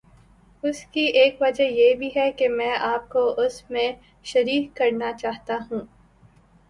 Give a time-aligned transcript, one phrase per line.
[0.63, 3.91] اس کی ایک وجہ یہ بھی ہے کہ میں آپ کو اس میں
[4.25, 5.85] شریک کرنا چاہتا ہوں۔